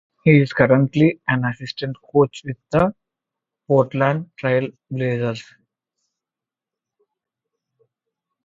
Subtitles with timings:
[0.23, 2.95] He is currently an assistant coach with the
[3.67, 5.45] Portland Trail Blazers.